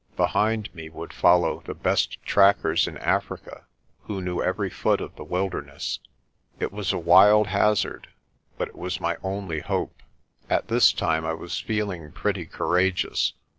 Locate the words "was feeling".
11.35-12.11